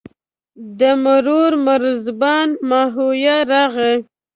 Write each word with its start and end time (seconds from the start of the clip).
د 0.79 0.81
مرو 1.03 1.41
مرزبان 1.65 2.47
ماهویه 2.69 3.37
راغی. 3.51 3.95